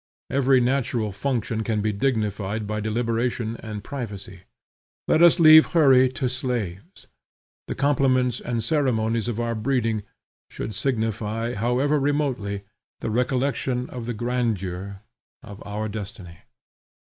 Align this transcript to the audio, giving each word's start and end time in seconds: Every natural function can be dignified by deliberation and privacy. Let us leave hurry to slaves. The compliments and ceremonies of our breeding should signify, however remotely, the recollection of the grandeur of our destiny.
Every 0.31 0.59
natural 0.59 1.11
function 1.11 1.63
can 1.63 1.79
be 1.79 1.93
dignified 1.93 2.65
by 2.65 2.79
deliberation 2.79 3.55
and 3.57 3.83
privacy. 3.83 4.41
Let 5.07 5.21
us 5.21 5.39
leave 5.39 5.67
hurry 5.77 6.09
to 6.13 6.27
slaves. 6.27 7.05
The 7.67 7.75
compliments 7.75 8.39
and 8.41 8.63
ceremonies 8.63 9.27
of 9.27 9.39
our 9.39 9.53
breeding 9.53 10.01
should 10.49 10.73
signify, 10.73 11.53
however 11.53 11.99
remotely, 11.99 12.63
the 12.99 13.11
recollection 13.11 13.91
of 13.91 14.07
the 14.07 14.15
grandeur 14.15 15.01
of 15.43 15.61
our 15.67 15.87
destiny. 15.87 16.39